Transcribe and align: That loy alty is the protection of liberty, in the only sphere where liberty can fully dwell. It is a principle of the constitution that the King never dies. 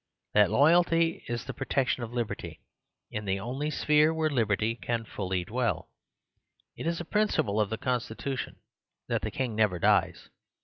That 0.33 0.49
loy 0.49 0.71
alty 0.71 1.21
is 1.29 1.45
the 1.45 1.53
protection 1.53 2.01
of 2.01 2.11
liberty, 2.11 2.59
in 3.11 3.25
the 3.25 3.39
only 3.39 3.69
sphere 3.69 4.11
where 4.11 4.31
liberty 4.31 4.73
can 4.75 5.05
fully 5.05 5.45
dwell. 5.45 5.91
It 6.75 6.87
is 6.87 6.99
a 6.99 7.05
principle 7.05 7.61
of 7.61 7.69
the 7.69 7.77
constitution 7.77 8.55
that 9.09 9.21
the 9.21 9.29
King 9.29 9.55
never 9.55 9.77
dies. 9.77 10.31